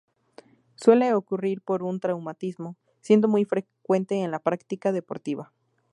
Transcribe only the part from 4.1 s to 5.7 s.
en la práctica deportiva.